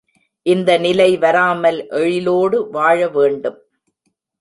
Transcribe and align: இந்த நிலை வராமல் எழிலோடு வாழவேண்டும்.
இந்த 0.45 0.77
நிலை 0.77 1.17
வராமல் 1.17 1.79
எழிலோடு 1.91 2.59
வாழவேண்டும். 2.71 3.59